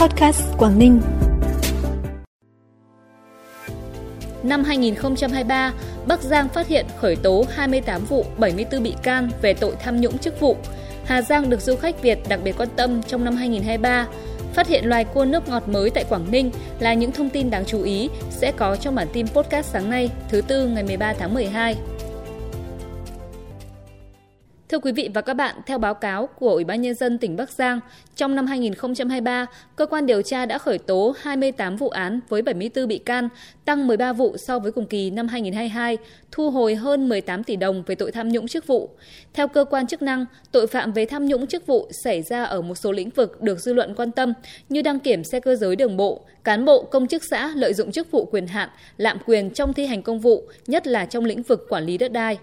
[0.00, 1.00] Podcast Quảng Ninh.
[4.42, 5.72] Năm 2023,
[6.06, 10.18] Bắc Giang phát hiện khởi tố 28 vụ 74 bị can về tội tham nhũng
[10.18, 10.56] chức vụ.
[11.04, 14.06] Hà Giang được du khách Việt đặc biệt quan tâm trong năm 2023.
[14.54, 17.64] Phát hiện loài cua nước ngọt mới tại Quảng Ninh là những thông tin đáng
[17.66, 21.34] chú ý sẽ có trong bản tin podcast sáng nay, thứ Tư ngày 13 tháng
[21.34, 21.76] 12.
[24.70, 27.36] Thưa quý vị và các bạn, theo báo cáo của Ủy ban Nhân dân tỉnh
[27.36, 27.80] Bắc Giang,
[28.16, 29.46] trong năm 2023,
[29.76, 33.28] cơ quan điều tra đã khởi tố 28 vụ án với 74 bị can,
[33.64, 35.98] tăng 13 vụ so với cùng kỳ năm 2022,
[36.32, 38.90] thu hồi hơn 18 tỷ đồng về tội tham nhũng chức vụ.
[39.34, 42.62] Theo cơ quan chức năng, tội phạm về tham nhũng chức vụ xảy ra ở
[42.62, 44.32] một số lĩnh vực được dư luận quan tâm
[44.68, 47.92] như đăng kiểm xe cơ giới đường bộ, cán bộ công chức xã lợi dụng
[47.92, 51.42] chức vụ quyền hạn, lạm quyền trong thi hành công vụ, nhất là trong lĩnh
[51.42, 52.38] vực quản lý đất đai.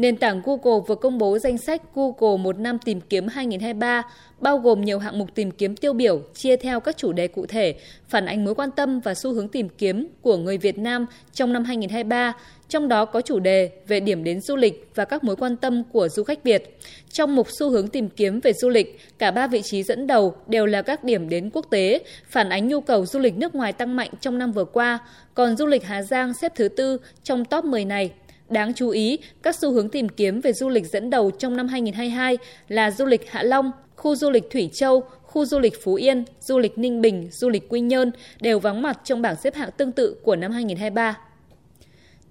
[0.00, 4.02] Nền tảng Google vừa công bố danh sách Google một năm tìm kiếm 2023,
[4.40, 7.46] bao gồm nhiều hạng mục tìm kiếm tiêu biểu chia theo các chủ đề cụ
[7.46, 7.74] thể,
[8.08, 11.52] phản ánh mối quan tâm và xu hướng tìm kiếm của người Việt Nam trong
[11.52, 12.32] năm 2023,
[12.68, 15.82] trong đó có chủ đề về điểm đến du lịch và các mối quan tâm
[15.92, 16.78] của du khách Việt.
[17.12, 20.34] Trong mục xu hướng tìm kiếm về du lịch, cả ba vị trí dẫn đầu
[20.46, 23.72] đều là các điểm đến quốc tế, phản ánh nhu cầu du lịch nước ngoài
[23.72, 24.98] tăng mạnh trong năm vừa qua,
[25.34, 28.10] còn du lịch Hà Giang xếp thứ tư trong top 10 này.
[28.50, 31.68] Đáng chú ý, các xu hướng tìm kiếm về du lịch dẫn đầu trong năm
[31.68, 35.94] 2022 là du lịch Hạ Long, khu du lịch Thủy Châu, khu du lịch Phú
[35.94, 39.54] Yên, du lịch Ninh Bình, du lịch Quy Nhơn đều vắng mặt trong bảng xếp
[39.54, 41.18] hạng tương tự của năm 2023.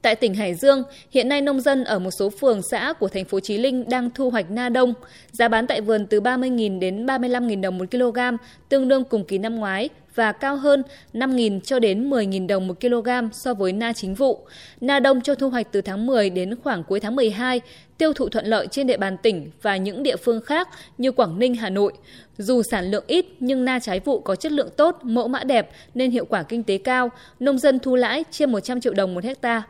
[0.02, 3.25] Tại tỉnh Hải Dương, hiện nay nông dân ở một số phường xã của thành
[3.25, 4.94] phố Chí Linh đang thu hoạch na đông.
[5.31, 8.19] Giá bán tại vườn từ 30.000 đến 35.000 đồng một kg,
[8.69, 10.83] tương đương cùng kỳ năm ngoái và cao hơn
[11.14, 14.39] 5.000 cho đến 10.000 đồng một kg so với na chính vụ.
[14.81, 17.61] Na đông cho thu hoạch từ tháng 10 đến khoảng cuối tháng 12,
[17.97, 21.39] tiêu thụ thuận lợi trên địa bàn tỉnh và những địa phương khác như Quảng
[21.39, 21.94] Ninh, Hà Nội.
[22.38, 25.69] Dù sản lượng ít nhưng na trái vụ có chất lượng tốt, mẫu mã đẹp
[25.94, 29.23] nên hiệu quả kinh tế cao, nông dân thu lãi trên 100 triệu đồng một
[29.23, 29.63] hectare.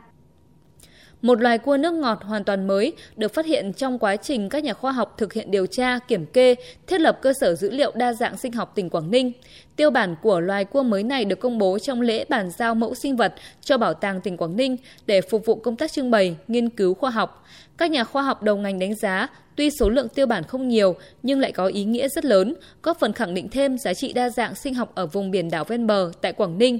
[1.22, 4.64] Một loài cua nước ngọt hoàn toàn mới được phát hiện trong quá trình các
[4.64, 6.54] nhà khoa học thực hiện điều tra, kiểm kê,
[6.86, 9.32] thiết lập cơ sở dữ liệu đa dạng sinh học tỉnh Quảng Ninh.
[9.80, 12.94] Tiêu bản của loài cua mới này được công bố trong lễ bàn giao mẫu
[12.94, 14.76] sinh vật cho Bảo tàng tỉnh Quảng Ninh
[15.06, 17.44] để phục vụ công tác trưng bày, nghiên cứu khoa học.
[17.78, 20.94] Các nhà khoa học đầu ngành đánh giá, tuy số lượng tiêu bản không nhiều
[21.22, 24.30] nhưng lại có ý nghĩa rất lớn, góp phần khẳng định thêm giá trị đa
[24.30, 26.78] dạng sinh học ở vùng biển đảo ven bờ tại Quảng Ninh.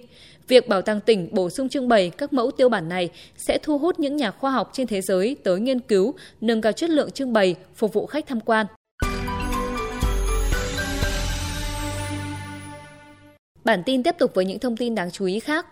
[0.48, 3.78] Việc bảo tàng tỉnh bổ sung trưng bày các mẫu tiêu bản này sẽ thu
[3.78, 7.10] hút những nhà khoa học trên thế giới tới nghiên cứu, nâng cao chất lượng
[7.10, 8.66] trưng bày, phục vụ khách tham quan.
[13.64, 15.66] Bản tin tiếp tục với những thông tin đáng chú ý khác.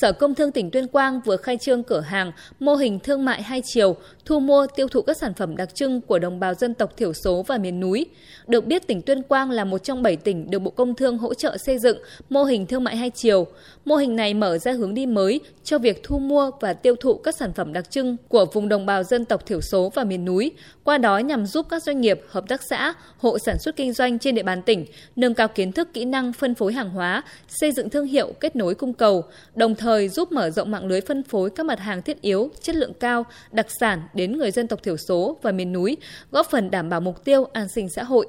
[0.00, 3.42] Sở Công Thương tỉnh Tuyên Quang vừa khai trương cửa hàng mô hình thương mại
[3.42, 6.74] hai chiều, thu mua tiêu thụ các sản phẩm đặc trưng của đồng bào dân
[6.74, 8.06] tộc thiểu số và miền núi.
[8.46, 11.34] Được biết tỉnh Tuyên Quang là một trong 7 tỉnh được Bộ Công Thương hỗ
[11.34, 11.98] trợ xây dựng
[12.30, 13.46] mô hình thương mại hai chiều.
[13.84, 17.14] Mô hình này mở ra hướng đi mới cho việc thu mua và tiêu thụ
[17.14, 20.24] các sản phẩm đặc trưng của vùng đồng bào dân tộc thiểu số và miền
[20.24, 20.52] núi,
[20.84, 24.18] qua đó nhằm giúp các doanh nghiệp, hợp tác xã, hộ sản xuất kinh doanh
[24.18, 27.72] trên địa bàn tỉnh nâng cao kiến thức kỹ năng phân phối hàng hóa, xây
[27.72, 29.24] dựng thương hiệu kết nối cung cầu,
[29.54, 32.50] đồng thời thời giúp mở rộng mạng lưới phân phối các mặt hàng thiết yếu,
[32.62, 35.96] chất lượng cao, đặc sản đến người dân tộc thiểu số và miền núi,
[36.30, 38.26] góp phần đảm bảo mục tiêu an sinh xã hội.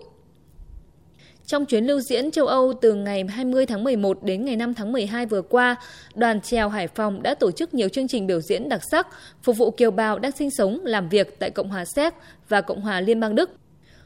[1.45, 4.91] Trong chuyến lưu diễn châu Âu từ ngày 20 tháng 11 đến ngày 5 tháng
[4.91, 5.75] 12 vừa qua,
[6.15, 9.07] đoàn trèo Hải Phòng đã tổ chức nhiều chương trình biểu diễn đặc sắc
[9.43, 12.13] phục vụ kiều bào đang sinh sống, làm việc tại Cộng hòa Séc
[12.49, 13.49] và Cộng hòa Liên bang Đức.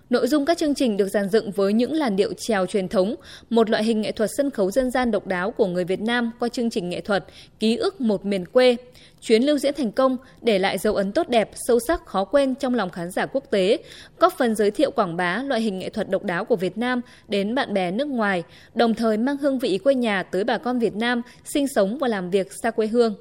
[0.09, 3.15] Nội dung các chương trình được dàn dựng với những làn điệu trèo truyền thống,
[3.49, 6.31] một loại hình nghệ thuật sân khấu dân gian độc đáo của người Việt Nam
[6.39, 7.25] qua chương trình nghệ thuật
[7.59, 8.75] Ký ức một miền quê.
[9.21, 12.55] Chuyến lưu diễn thành công để lại dấu ấn tốt đẹp, sâu sắc, khó quên
[12.55, 13.77] trong lòng khán giả quốc tế,
[14.19, 17.01] góp phần giới thiệu quảng bá loại hình nghệ thuật độc đáo của Việt Nam
[17.27, 18.43] đến bạn bè nước ngoài,
[18.75, 21.21] đồng thời mang hương vị quê nhà tới bà con Việt Nam
[21.53, 23.15] sinh sống và làm việc xa quê hương.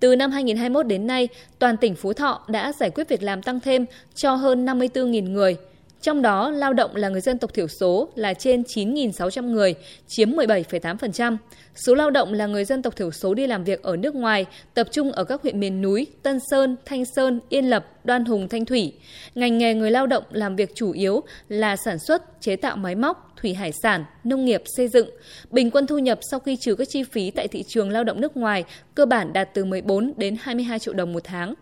[0.00, 1.28] Từ năm 2021 đến nay,
[1.58, 5.56] toàn tỉnh Phú Thọ đã giải quyết việc làm tăng thêm cho hơn 54.000 người.
[6.02, 9.74] Trong đó, lao động là người dân tộc thiểu số là trên 9.600 người,
[10.06, 11.36] chiếm 17,8%.
[11.74, 14.46] Số lao động là người dân tộc thiểu số đi làm việc ở nước ngoài,
[14.74, 18.48] tập trung ở các huyện miền núi Tân Sơn, Thanh Sơn, Yên Lập, Đoan Hùng,
[18.48, 18.92] Thanh Thủy.
[19.34, 22.94] Ngành nghề người lao động làm việc chủ yếu là sản xuất, chế tạo máy
[22.94, 25.10] móc, thủy hải sản, nông nghiệp, xây dựng.
[25.50, 28.20] Bình quân thu nhập sau khi trừ các chi phí tại thị trường lao động
[28.20, 28.64] nước ngoài
[28.94, 31.54] cơ bản đạt từ 14 đến 22 triệu đồng một tháng.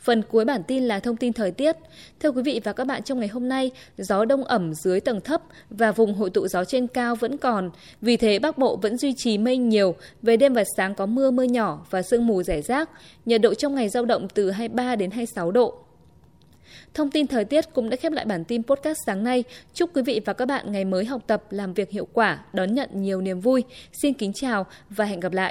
[0.00, 1.76] Phần cuối bản tin là thông tin thời tiết.
[2.20, 5.20] Thưa quý vị và các bạn, trong ngày hôm nay, gió đông ẩm dưới tầng
[5.20, 7.70] thấp và vùng hội tụ gió trên cao vẫn còn.
[8.00, 11.30] Vì thế, Bắc Bộ vẫn duy trì mây nhiều, về đêm và sáng có mưa
[11.30, 12.90] mưa nhỏ và sương mù rải rác.
[13.24, 15.74] Nhiệt độ trong ngày giao động từ 23 đến 26 độ.
[16.94, 19.44] Thông tin thời tiết cũng đã khép lại bản tin podcast sáng nay.
[19.74, 22.74] Chúc quý vị và các bạn ngày mới học tập, làm việc hiệu quả, đón
[22.74, 23.64] nhận nhiều niềm vui.
[23.92, 25.46] Xin kính chào và hẹn gặp lại.